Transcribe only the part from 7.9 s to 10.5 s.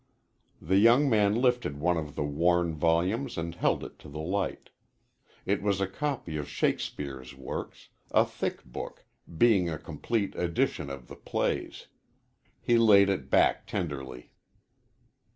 a thick book, being a complete